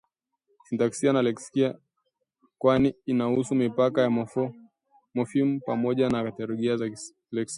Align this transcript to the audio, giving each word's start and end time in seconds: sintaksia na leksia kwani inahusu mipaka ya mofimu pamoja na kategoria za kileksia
sintaksia 0.69 1.13
na 1.13 1.21
leksia 1.23 1.73
kwani 2.57 2.93
inahusu 3.05 3.55
mipaka 3.55 4.01
ya 4.01 4.09
mofimu 5.15 5.59
pamoja 5.65 6.09
na 6.09 6.23
kategoria 6.23 6.77
za 6.77 6.89
kileksia 7.29 7.47